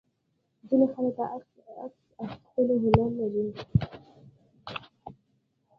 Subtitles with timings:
[0.67, 3.45] ځینې خلک د عکس اخیستلو هنر لري.